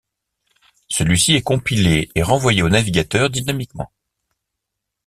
Celui-ci 0.89 1.35
est 1.35 1.43
compilé 1.43 2.09
et 2.15 2.23
renvoyé 2.23 2.63
au 2.63 2.69
navigateur 2.69 3.29
dynamiquement. 3.29 3.91